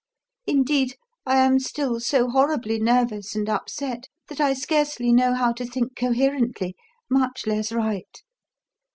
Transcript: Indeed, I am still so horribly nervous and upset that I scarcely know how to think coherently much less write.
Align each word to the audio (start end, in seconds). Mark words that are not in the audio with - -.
Indeed, 0.47 0.95
I 1.27 1.35
am 1.37 1.59
still 1.59 1.99
so 1.99 2.27
horribly 2.27 2.79
nervous 2.79 3.35
and 3.35 3.47
upset 3.47 4.07
that 4.29 4.41
I 4.41 4.53
scarcely 4.55 5.11
know 5.13 5.35
how 5.35 5.53
to 5.53 5.63
think 5.63 5.95
coherently 5.95 6.75
much 7.07 7.45
less 7.45 7.71
write. 7.71 8.23